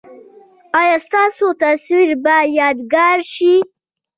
ایا 0.79 0.95
ستاسو 1.07 1.45
تصویر 1.61 2.09
به 2.23 2.35
یادګار 2.57 3.17
شي؟ 3.33 3.53